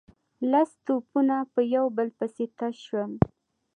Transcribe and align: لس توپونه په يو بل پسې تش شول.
لس 0.51 0.69
توپونه 0.85 1.35
په 1.53 1.61
يو 1.75 1.85
بل 1.97 2.07
پسې 2.17 2.45
تش 2.57 2.75
شول. 2.87 3.11